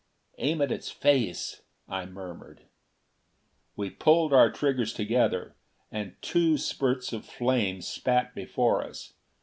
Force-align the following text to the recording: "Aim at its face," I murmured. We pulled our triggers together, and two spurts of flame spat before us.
"Aim 0.39 0.63
at 0.63 0.71
its 0.71 0.89
face," 0.89 1.61
I 1.87 2.07
murmured. 2.07 2.63
We 3.75 3.91
pulled 3.91 4.33
our 4.33 4.49
triggers 4.51 4.93
together, 4.93 5.55
and 5.91 6.15
two 6.23 6.57
spurts 6.57 7.13
of 7.13 7.23
flame 7.23 7.83
spat 7.83 8.33
before 8.33 8.81
us. 8.83 9.13